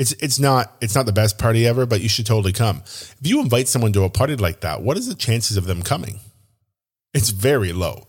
it's 0.00 0.12
it's 0.12 0.38
not 0.40 0.74
it's 0.80 0.94
not 0.94 1.04
the 1.04 1.12
best 1.12 1.36
party 1.36 1.66
ever, 1.66 1.84
but 1.84 2.00
you 2.00 2.08
should 2.08 2.24
totally 2.24 2.54
come. 2.54 2.78
If 2.86 3.18
you 3.20 3.38
invite 3.40 3.68
someone 3.68 3.92
to 3.92 4.04
a 4.04 4.08
party 4.08 4.34
like 4.34 4.60
that, 4.60 4.80
what 4.80 4.96
is 4.96 5.06
the 5.06 5.14
chances 5.14 5.58
of 5.58 5.66
them 5.66 5.82
coming? 5.82 6.20
It's 7.12 7.28
very 7.28 7.74
low, 7.74 8.06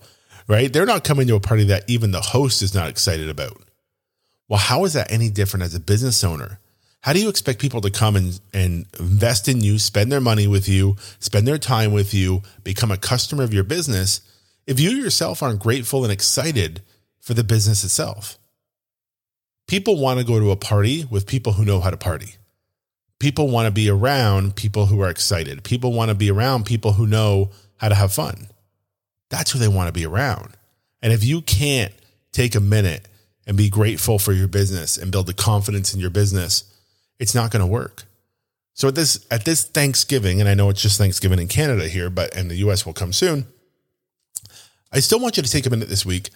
right? 0.48 0.72
They're 0.72 0.86
not 0.86 1.04
coming 1.04 1.26
to 1.26 1.34
a 1.34 1.40
party 1.40 1.64
that 1.64 1.84
even 1.88 2.10
the 2.10 2.22
host 2.22 2.62
is 2.62 2.74
not 2.74 2.88
excited 2.88 3.28
about. 3.28 3.60
Well, 4.48 4.58
how 4.58 4.84
is 4.84 4.94
that 4.94 5.12
any 5.12 5.28
different 5.28 5.64
as 5.64 5.74
a 5.74 5.80
business 5.80 6.24
owner? 6.24 6.60
How 7.02 7.12
do 7.12 7.20
you 7.20 7.28
expect 7.28 7.60
people 7.60 7.82
to 7.82 7.90
come 7.90 8.16
and, 8.16 8.40
and 8.54 8.86
invest 8.98 9.46
in 9.46 9.60
you, 9.60 9.78
spend 9.78 10.10
their 10.10 10.20
money 10.20 10.46
with 10.46 10.70
you, 10.70 10.96
spend 11.18 11.46
their 11.46 11.58
time 11.58 11.92
with 11.92 12.14
you, 12.14 12.40
become 12.64 12.90
a 12.90 12.96
customer 12.96 13.42
of 13.42 13.52
your 13.52 13.64
business 13.64 14.22
if 14.66 14.80
you 14.80 14.92
yourself 14.92 15.42
aren't 15.42 15.60
grateful 15.60 16.04
and 16.04 16.12
excited 16.12 16.80
for 17.20 17.34
the 17.34 17.44
business 17.44 17.84
itself? 17.84 18.38
People 19.72 19.98
want 19.98 20.20
to 20.20 20.26
go 20.26 20.38
to 20.38 20.50
a 20.50 20.56
party 20.56 21.06
with 21.08 21.26
people 21.26 21.54
who 21.54 21.64
know 21.64 21.80
how 21.80 21.88
to 21.88 21.96
party. 21.96 22.34
People 23.18 23.48
want 23.48 23.64
to 23.64 23.70
be 23.70 23.88
around 23.88 24.54
people 24.54 24.84
who 24.84 25.00
are 25.00 25.08
excited. 25.08 25.64
People 25.64 25.94
want 25.94 26.10
to 26.10 26.14
be 26.14 26.30
around 26.30 26.66
people 26.66 26.92
who 26.92 27.06
know 27.06 27.52
how 27.78 27.88
to 27.88 27.94
have 27.94 28.12
fun. 28.12 28.48
That's 29.30 29.50
who 29.50 29.58
they 29.58 29.68
want 29.68 29.86
to 29.88 29.92
be 29.98 30.04
around. 30.04 30.58
And 31.00 31.10
if 31.10 31.24
you 31.24 31.40
can't 31.40 31.94
take 32.32 32.54
a 32.54 32.60
minute 32.60 33.08
and 33.46 33.56
be 33.56 33.70
grateful 33.70 34.18
for 34.18 34.34
your 34.34 34.46
business 34.46 34.98
and 34.98 35.10
build 35.10 35.26
the 35.26 35.32
confidence 35.32 35.94
in 35.94 36.00
your 36.00 36.10
business, 36.10 36.64
it's 37.18 37.34
not 37.34 37.50
going 37.50 37.64
to 37.64 37.66
work. 37.66 38.04
So 38.74 38.88
at 38.88 38.94
this 38.94 39.26
at 39.30 39.46
this 39.46 39.64
Thanksgiving, 39.64 40.38
and 40.38 40.50
I 40.50 40.52
know 40.52 40.68
it's 40.68 40.82
just 40.82 40.98
Thanksgiving 40.98 41.38
in 41.38 41.48
Canada 41.48 41.88
here, 41.88 42.10
but 42.10 42.36
and 42.36 42.50
the 42.50 42.56
US 42.56 42.84
will 42.84 42.92
come 42.92 43.14
soon. 43.14 43.46
I 44.92 45.00
still 45.00 45.18
want 45.18 45.38
you 45.38 45.42
to 45.42 45.50
take 45.50 45.64
a 45.64 45.70
minute 45.70 45.88
this 45.88 46.04
week 46.04 46.28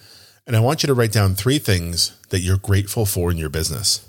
and 0.46 0.56
I 0.56 0.60
want 0.60 0.82
you 0.82 0.86
to 0.86 0.94
write 0.94 1.12
down 1.12 1.34
three 1.34 1.58
things 1.58 2.16
that 2.28 2.40
you're 2.40 2.58
grateful 2.58 3.04
for 3.04 3.30
in 3.30 3.36
your 3.36 3.48
business. 3.48 4.08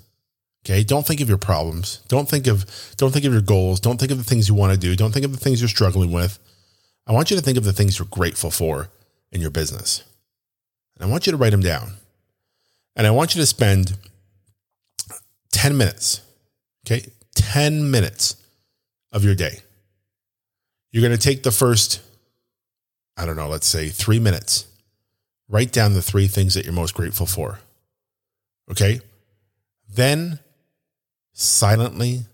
Okay? 0.63 0.83
Don't 0.83 1.05
think 1.05 1.21
of 1.21 1.29
your 1.29 1.37
problems. 1.37 2.01
Don't 2.07 2.29
think 2.29 2.45
of 2.45 2.65
don't 2.97 3.11
think 3.11 3.25
of 3.25 3.33
your 3.33 3.41
goals. 3.41 3.79
Don't 3.79 3.99
think 3.99 4.11
of 4.11 4.17
the 4.17 4.23
things 4.23 4.47
you 4.47 4.55
want 4.55 4.73
to 4.73 4.79
do. 4.79 4.95
Don't 4.95 5.11
think 5.11 5.25
of 5.25 5.31
the 5.31 5.39
things 5.39 5.61
you're 5.61 5.69
struggling 5.69 6.11
with. 6.11 6.39
I 7.07 7.13
want 7.13 7.31
you 7.31 7.37
to 7.37 7.43
think 7.43 7.57
of 7.57 7.63
the 7.63 7.73
things 7.73 7.97
you're 7.97 8.07
grateful 8.11 8.51
for 8.51 8.89
in 9.31 9.41
your 9.41 9.49
business. 9.49 10.03
And 10.95 11.07
I 11.07 11.11
want 11.11 11.25
you 11.25 11.31
to 11.31 11.37
write 11.37 11.51
them 11.51 11.61
down. 11.61 11.93
And 12.95 13.07
I 13.07 13.11
want 13.11 13.33
you 13.33 13.41
to 13.41 13.45
spend 13.45 13.97
10 15.53 15.77
minutes. 15.77 16.21
Okay? 16.85 17.11
10 17.35 17.89
minutes 17.89 18.35
of 19.11 19.23
your 19.23 19.35
day. 19.35 19.61
You're 20.91 21.01
going 21.01 21.17
to 21.17 21.23
take 21.23 21.43
the 21.43 21.51
first 21.51 22.01
I 23.19 23.25
don't 23.25 23.35
know, 23.35 23.47
let's 23.47 23.65
say 23.65 23.89
3 23.89 24.19
minutes 24.19 24.67
write 25.49 25.71
down 25.71 25.93
the 25.93 26.01
three 26.01 26.27
things 26.27 26.53
that 26.53 26.65
you're 26.65 26.73
most 26.73 26.93
grateful 26.93 27.25
for. 27.25 27.59
Okay. 28.69 28.99
Then 29.89 30.39
silently 31.33 32.25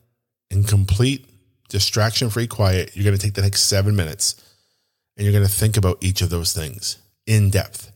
in 0.50 0.64
complete 0.64 1.26
distraction 1.70 2.30
free 2.30 2.48
quiet, 2.48 2.92
you're 2.96 3.04
going 3.04 3.18
to 3.18 3.24
take 3.24 3.36
the 3.36 3.42
next 3.42 3.64
seven 3.64 3.96
minutes 3.96 4.36
and 5.16 5.26
you're 5.26 5.34
going 5.34 5.46
to 5.46 5.52
think 5.52 5.78
about 5.78 5.98
each 6.02 6.22
of 6.22 6.30
those 6.30 6.54
things 6.54 6.98
in 7.26 7.50
depth, 7.50 7.92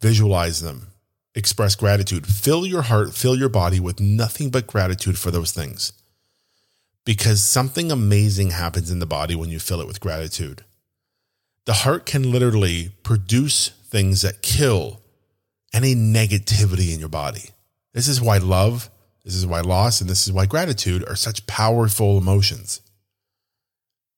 visualize 0.00 0.60
them, 0.60 0.88
express 1.34 1.74
gratitude, 1.74 2.26
fill 2.26 2.66
your 2.66 2.82
heart, 2.82 3.14
fill 3.14 3.36
your 3.36 3.48
body 3.48 3.78
with 3.78 4.00
nothing 4.00 4.50
but 4.50 4.66
gratitude 4.66 5.18
for 5.18 5.30
those 5.30 5.52
things. 5.52 5.92
Because 7.04 7.42
something 7.42 7.92
amazing 7.92 8.50
happens 8.50 8.90
in 8.90 8.98
the 8.98 9.06
body 9.06 9.36
when 9.36 9.50
you 9.50 9.60
fill 9.60 9.80
it 9.80 9.86
with 9.86 10.00
gratitude. 10.00 10.64
The 11.66 11.74
heart 11.74 12.06
can 12.06 12.32
literally 12.32 12.90
produce 13.02 13.70
things 13.96 14.20
that 14.20 14.42
kill 14.42 15.00
any 15.72 15.94
negativity 15.94 16.92
in 16.92 17.00
your 17.00 17.08
body. 17.08 17.50
This 17.94 18.08
is 18.08 18.20
why 18.20 18.36
love, 18.36 18.90
this 19.24 19.34
is 19.34 19.46
why 19.46 19.62
loss, 19.62 20.02
and 20.02 20.10
this 20.10 20.26
is 20.26 20.32
why 20.34 20.44
gratitude 20.44 21.02
are 21.08 21.16
such 21.16 21.46
powerful 21.46 22.18
emotions 22.18 22.82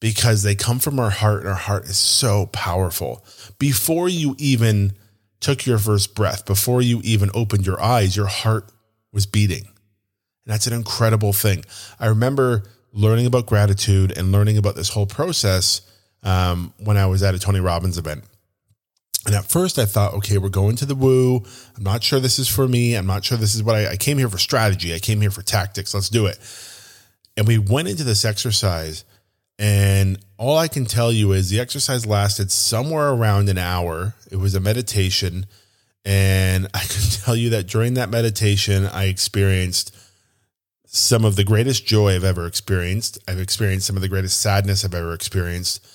because 0.01 0.43
they 0.43 0.57
come 0.57 0.81
from 0.81 0.99
our 0.99 1.11
heart, 1.11 1.43
and 1.43 1.49
our 1.49 1.55
heart 1.55 1.85
is 1.85 1.97
so 1.97 2.47
powerful. 2.47 3.25
Before 3.61 4.09
you 4.09 4.35
even 4.39 4.95
took 5.39 5.65
your 5.65 5.79
first 5.79 6.17
breath, 6.17 6.45
before 6.45 6.83
you 6.83 7.01
even 7.05 7.31
opened 7.33 7.65
your 7.65 7.81
eyes, 7.81 8.17
your 8.17 8.27
heart 8.27 8.73
was 9.13 9.27
beating. 9.27 9.65
And 9.65 10.55
that's 10.55 10.67
an 10.67 10.73
incredible 10.73 11.33
thing. 11.33 11.65
I 12.01 12.07
remember 12.07 12.65
learning 12.93 13.27
about 13.27 13.47
gratitude 13.47 14.17
and 14.17 14.33
learning 14.33 14.59
about 14.59 14.75
this 14.75 14.89
whole 14.89 15.07
process 15.07 15.83
um, 16.25 16.73
when 16.79 16.97
I 16.97 17.07
was 17.07 17.23
at 17.23 17.37
a 17.37 17.39
Tony 17.39 17.61
Robbins 17.61 17.97
event. 17.97 18.25
And 19.27 19.35
at 19.35 19.45
first 19.45 19.79
I 19.79 19.85
thought, 19.85 20.15
okay, 20.15 20.39
we're 20.39 20.49
going 20.49 20.77
to 20.77 20.87
the 20.87 20.95
woo. 20.95 21.43
I'm 21.77 21.83
not 21.83 22.03
sure 22.03 22.21
this 22.21 22.39
is 22.39 22.49
for 22.49 22.69
me. 22.69 22.95
I'm 22.95 23.07
not 23.07 23.25
sure 23.25 23.37
this 23.37 23.55
is 23.55 23.63
what 23.63 23.75
I, 23.75 23.93
I 23.93 23.97
came 23.97 24.19
here 24.19 24.29
for 24.29 24.39
strategy. 24.39 24.95
I 24.95 24.99
came 24.99 25.21
here 25.21 25.31
for 25.31 25.43
tactics. 25.43 25.93
Let's 25.93 26.09
do 26.09 26.27
it. 26.27 26.39
And 27.37 27.47
we 27.47 27.59
went 27.59 27.89
into 27.89 28.05
this 28.05 28.25
exercise. 28.25 29.05
And 29.59 30.19
all 30.37 30.57
I 30.57 30.69
can 30.69 30.85
tell 30.85 31.11
you 31.11 31.33
is 31.33 31.51
the 31.51 31.61
exercise 31.61 32.07
lasted 32.07 32.51
somewhere 32.51 33.11
around 33.11 33.49
an 33.49 33.59
hour. 33.59 34.15
It 34.31 34.37
was 34.37 34.55
a 34.55 34.61
meditation. 34.61 35.47
And 36.05 36.67
I 36.73 36.79
can 36.89 37.03
tell 37.23 37.37
you 37.37 37.51
that 37.51 37.67
during 37.67 37.95
that 37.95 38.09
meditation, 38.09 38.87
I 38.87 39.05
experienced 39.05 39.95
some 40.87 41.25
of 41.25 41.37
the 41.37 41.45
greatest 41.45 41.87
joy 41.87 42.15
I've 42.15 42.25
ever 42.25 42.47
experienced. 42.47 43.19
I've 43.29 43.41
experienced 43.41 43.87
some 43.87 43.97
of 43.97 44.03
the 44.03 44.09
greatest 44.09 44.41
sadness 44.41 44.85
I've 44.85 44.95
ever 44.95 45.13
experienced. 45.13 45.87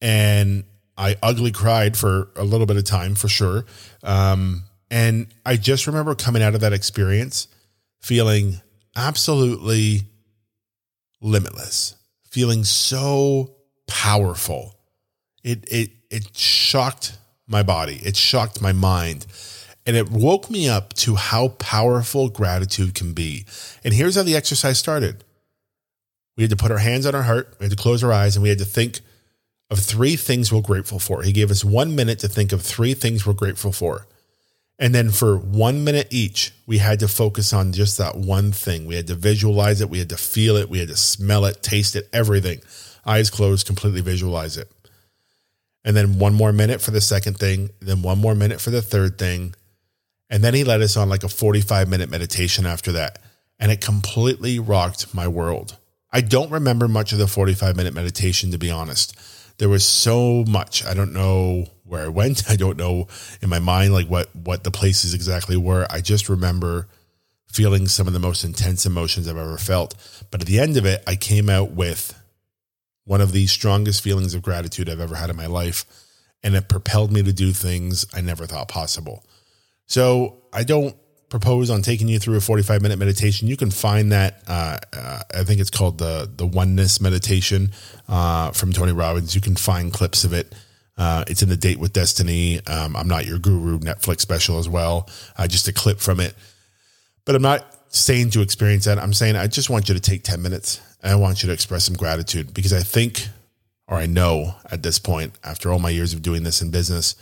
And 0.00 0.64
I 0.96 1.16
ugly 1.22 1.52
cried 1.52 1.96
for 1.96 2.30
a 2.36 2.44
little 2.44 2.66
bit 2.66 2.76
of 2.76 2.84
time 2.84 3.14
for 3.14 3.28
sure. 3.28 3.64
Um, 4.02 4.64
and 4.90 5.26
I 5.46 5.56
just 5.56 5.86
remember 5.86 6.14
coming 6.14 6.42
out 6.42 6.54
of 6.54 6.60
that 6.60 6.72
experience 6.72 7.48
feeling 8.02 8.60
absolutely 8.94 10.02
limitless, 11.20 11.94
feeling 12.30 12.64
so 12.64 13.54
powerful. 13.86 14.76
It 15.42 15.64
it 15.70 15.90
it 16.10 16.36
shocked 16.36 17.16
my 17.46 17.62
body. 17.62 18.00
It 18.02 18.16
shocked 18.16 18.60
my 18.60 18.72
mind. 18.72 19.26
And 19.84 19.96
it 19.96 20.10
woke 20.10 20.48
me 20.48 20.68
up 20.68 20.92
to 20.94 21.16
how 21.16 21.48
powerful 21.48 22.28
gratitude 22.28 22.94
can 22.94 23.14
be. 23.14 23.46
And 23.82 23.92
here's 23.92 24.14
how 24.14 24.22
the 24.22 24.36
exercise 24.36 24.78
started. 24.78 25.24
We 26.36 26.44
had 26.44 26.50
to 26.50 26.56
put 26.56 26.70
our 26.70 26.78
hands 26.78 27.04
on 27.04 27.14
our 27.14 27.22
heart, 27.22 27.56
we 27.58 27.64
had 27.64 27.76
to 27.76 27.82
close 27.82 28.04
our 28.04 28.12
eyes, 28.12 28.36
and 28.36 28.42
we 28.42 28.48
had 28.48 28.58
to 28.58 28.64
think 28.64 29.00
of 29.72 29.78
three 29.78 30.16
things 30.16 30.52
we're 30.52 30.60
grateful 30.60 30.98
for. 30.98 31.22
He 31.22 31.32
gave 31.32 31.50
us 31.50 31.64
one 31.64 31.96
minute 31.96 32.18
to 32.18 32.28
think 32.28 32.52
of 32.52 32.60
three 32.60 32.92
things 32.92 33.26
we're 33.26 33.32
grateful 33.32 33.72
for. 33.72 34.06
And 34.78 34.94
then 34.94 35.10
for 35.10 35.38
one 35.38 35.82
minute 35.82 36.08
each, 36.10 36.52
we 36.66 36.76
had 36.76 37.00
to 37.00 37.08
focus 37.08 37.54
on 37.54 37.72
just 37.72 37.96
that 37.96 38.14
one 38.14 38.52
thing. 38.52 38.84
We 38.84 38.96
had 38.96 39.06
to 39.06 39.14
visualize 39.14 39.80
it, 39.80 39.88
we 39.88 39.98
had 39.98 40.10
to 40.10 40.18
feel 40.18 40.56
it, 40.56 40.68
we 40.68 40.78
had 40.78 40.88
to 40.88 40.96
smell 40.96 41.46
it, 41.46 41.62
taste 41.62 41.96
it, 41.96 42.06
everything. 42.12 42.60
Eyes 43.06 43.30
closed, 43.30 43.66
completely 43.66 44.02
visualize 44.02 44.58
it. 44.58 44.70
And 45.86 45.96
then 45.96 46.18
one 46.18 46.34
more 46.34 46.52
minute 46.52 46.82
for 46.82 46.90
the 46.90 47.00
second 47.00 47.38
thing, 47.38 47.70
then 47.80 48.02
one 48.02 48.18
more 48.18 48.34
minute 48.34 48.60
for 48.60 48.70
the 48.70 48.82
third 48.82 49.16
thing. 49.16 49.54
And 50.28 50.44
then 50.44 50.52
he 50.52 50.64
led 50.64 50.82
us 50.82 50.98
on 50.98 51.08
like 51.08 51.24
a 51.24 51.28
45 51.30 51.88
minute 51.88 52.10
meditation 52.10 52.66
after 52.66 52.92
that. 52.92 53.20
And 53.58 53.72
it 53.72 53.80
completely 53.80 54.58
rocked 54.58 55.14
my 55.14 55.28
world. 55.28 55.78
I 56.12 56.20
don't 56.20 56.50
remember 56.50 56.88
much 56.88 57.12
of 57.12 57.18
the 57.18 57.26
45 57.26 57.74
minute 57.74 57.94
meditation, 57.94 58.50
to 58.50 58.58
be 58.58 58.70
honest 58.70 59.18
there 59.62 59.68
was 59.68 59.86
so 59.86 60.42
much. 60.48 60.84
I 60.84 60.92
don't 60.92 61.12
know 61.12 61.66
where 61.84 62.06
I 62.06 62.08
went. 62.08 62.42
I 62.50 62.56
don't 62.56 62.76
know 62.76 63.06
in 63.40 63.48
my 63.48 63.60
mind 63.60 63.92
like 63.92 64.08
what 64.08 64.34
what 64.34 64.64
the 64.64 64.72
places 64.72 65.14
exactly 65.14 65.56
were. 65.56 65.86
I 65.88 66.00
just 66.00 66.28
remember 66.28 66.88
feeling 67.46 67.86
some 67.86 68.08
of 68.08 68.12
the 68.12 68.18
most 68.18 68.42
intense 68.42 68.86
emotions 68.86 69.28
I've 69.28 69.36
ever 69.36 69.56
felt. 69.56 69.94
But 70.32 70.40
at 70.40 70.48
the 70.48 70.58
end 70.58 70.76
of 70.76 70.84
it, 70.84 71.04
I 71.06 71.14
came 71.14 71.48
out 71.48 71.70
with 71.70 72.20
one 73.04 73.20
of 73.20 73.30
the 73.30 73.46
strongest 73.46 74.02
feelings 74.02 74.34
of 74.34 74.42
gratitude 74.42 74.90
I've 74.90 74.98
ever 74.98 75.14
had 75.14 75.30
in 75.30 75.36
my 75.36 75.46
life. 75.46 75.84
And 76.42 76.56
it 76.56 76.68
propelled 76.68 77.12
me 77.12 77.22
to 77.22 77.32
do 77.32 77.52
things 77.52 78.04
I 78.12 78.20
never 78.20 78.46
thought 78.46 78.66
possible. 78.66 79.24
So 79.86 80.42
I 80.52 80.64
don't 80.64 80.96
propose 81.32 81.70
on 81.70 81.80
taking 81.80 82.08
you 82.08 82.18
through 82.18 82.36
a 82.36 82.40
45 82.40 82.82
minute 82.82 82.98
meditation. 82.98 83.48
You 83.48 83.56
can 83.56 83.70
find 83.70 84.12
that. 84.12 84.42
Uh, 84.46 84.76
uh, 84.92 85.22
I 85.34 85.44
think 85.44 85.60
it's 85.60 85.70
called 85.70 85.96
the 85.98 86.30
the 86.36 86.46
oneness 86.46 87.00
meditation 87.00 87.72
uh, 88.06 88.50
from 88.52 88.72
Tony 88.72 88.92
Robbins. 88.92 89.34
You 89.34 89.40
can 89.40 89.56
find 89.56 89.92
clips 89.92 90.24
of 90.24 90.34
it. 90.34 90.54
Uh, 90.98 91.24
it's 91.26 91.42
in 91.42 91.48
the 91.48 91.56
Date 91.56 91.78
with 91.78 91.94
Destiny. 91.94 92.60
Um, 92.66 92.94
I'm 92.94 93.08
not 93.08 93.24
your 93.24 93.38
guru 93.38 93.78
Netflix 93.78 94.20
special 94.20 94.58
as 94.58 94.68
well. 94.68 95.08
Uh, 95.36 95.48
just 95.48 95.66
a 95.68 95.72
clip 95.72 96.00
from 96.00 96.20
it. 96.20 96.34
But 97.24 97.34
I'm 97.34 97.42
not 97.42 97.64
saying 97.88 98.30
to 98.30 98.42
experience 98.42 98.84
that. 98.84 98.98
I'm 98.98 99.14
saying 99.14 99.34
I 99.34 99.46
just 99.46 99.70
want 99.70 99.88
you 99.88 99.94
to 99.94 100.00
take 100.00 100.24
10 100.24 100.42
minutes 100.42 100.82
and 101.02 101.12
I 101.12 101.16
want 101.16 101.42
you 101.42 101.46
to 101.46 101.52
express 101.54 101.84
some 101.84 101.96
gratitude 101.96 102.52
because 102.52 102.74
I 102.74 102.80
think, 102.80 103.26
or 103.88 103.96
I 103.96 104.04
know 104.04 104.54
at 104.70 104.82
this 104.82 104.98
point, 104.98 105.32
after 105.42 105.72
all 105.72 105.78
my 105.78 105.90
years 105.90 106.12
of 106.12 106.20
doing 106.20 106.42
this 106.42 106.60
in 106.60 106.70
business, 106.70 107.14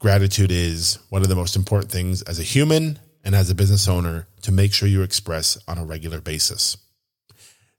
gratitude 0.00 0.50
is 0.50 0.98
one 1.10 1.22
of 1.22 1.28
the 1.28 1.36
most 1.36 1.54
important 1.54 1.92
things 1.92 2.20
as 2.22 2.40
a 2.40 2.42
human 2.42 2.98
and 3.24 3.34
as 3.34 3.50
a 3.50 3.54
business 3.54 3.88
owner 3.88 4.26
to 4.42 4.52
make 4.52 4.72
sure 4.72 4.88
you 4.88 5.02
express 5.02 5.58
on 5.66 5.78
a 5.78 5.84
regular 5.84 6.20
basis. 6.20 6.76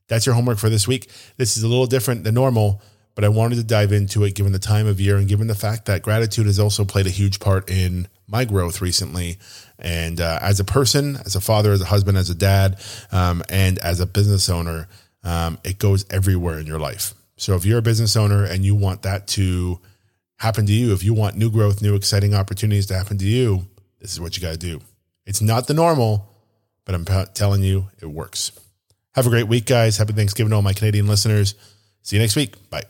That's 0.08 0.26
your 0.26 0.34
homework 0.34 0.58
for 0.58 0.68
this 0.68 0.86
week. 0.86 1.10
This 1.36 1.56
is 1.56 1.62
a 1.62 1.68
little 1.68 1.86
different 1.86 2.24
than 2.24 2.34
normal, 2.34 2.82
but 3.14 3.24
I 3.24 3.28
wanted 3.28 3.56
to 3.56 3.64
dive 3.64 3.92
into 3.92 4.24
it 4.24 4.34
given 4.34 4.52
the 4.52 4.58
time 4.58 4.86
of 4.86 5.00
year 5.00 5.16
and 5.16 5.28
given 5.28 5.46
the 5.46 5.54
fact 5.54 5.86
that 5.86 6.02
gratitude 6.02 6.46
has 6.46 6.60
also 6.60 6.84
played 6.84 7.06
a 7.06 7.10
huge 7.10 7.40
part 7.40 7.70
in 7.70 8.08
my 8.28 8.44
growth 8.44 8.80
recently. 8.80 9.38
And 9.78 10.20
uh, 10.20 10.38
as 10.42 10.60
a 10.60 10.64
person, 10.64 11.16
as 11.24 11.34
a 11.34 11.40
father, 11.40 11.72
as 11.72 11.80
a 11.80 11.86
husband, 11.86 12.18
as 12.18 12.30
a 12.30 12.34
dad, 12.34 12.78
um, 13.12 13.42
and 13.48 13.78
as 13.78 14.00
a 14.00 14.06
business 14.06 14.48
owner, 14.48 14.88
um, 15.24 15.58
it 15.64 15.78
goes 15.78 16.04
everywhere 16.10 16.58
in 16.58 16.66
your 16.66 16.78
life. 16.78 17.14
So 17.36 17.54
if 17.56 17.64
you're 17.64 17.78
a 17.78 17.82
business 17.82 18.16
owner 18.16 18.44
and 18.44 18.64
you 18.64 18.74
want 18.74 19.02
that 19.02 19.26
to 19.28 19.80
happen 20.36 20.66
to 20.66 20.72
you, 20.72 20.92
if 20.92 21.02
you 21.02 21.14
want 21.14 21.36
new 21.36 21.50
growth, 21.50 21.82
new 21.82 21.94
exciting 21.94 22.34
opportunities 22.34 22.86
to 22.86 22.94
happen 22.94 23.18
to 23.18 23.26
you, 23.26 23.66
this 24.00 24.12
is 24.12 24.20
what 24.20 24.36
you 24.36 24.42
got 24.42 24.52
to 24.52 24.58
do. 24.58 24.80
It's 25.26 25.42
not 25.42 25.66
the 25.66 25.74
normal, 25.74 26.28
but 26.84 26.94
I'm 26.94 27.04
telling 27.34 27.62
you, 27.62 27.90
it 28.00 28.06
works. 28.06 28.52
Have 29.14 29.26
a 29.26 29.30
great 29.30 29.48
week, 29.48 29.66
guys. 29.66 29.98
Happy 29.98 30.12
Thanksgiving 30.12 30.50
to 30.50 30.56
all 30.56 30.62
my 30.62 30.72
Canadian 30.72 31.06
listeners. 31.06 31.54
See 32.02 32.16
you 32.16 32.22
next 32.22 32.36
week. 32.36 32.54
Bye. 32.70 32.84